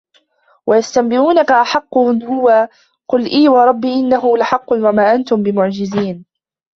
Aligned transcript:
ويستنبئونك 0.67 1.51
أحق 1.51 1.97
هو 1.97 2.69
قل 3.07 3.29
إي 3.31 3.49
وربي 3.49 3.93
إنه 3.93 4.37
لحق 4.37 4.71
وما 4.73 5.11
أنتم 5.11 5.43
بمعجزين 5.43 6.25